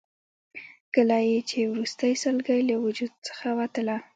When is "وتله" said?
3.59-3.97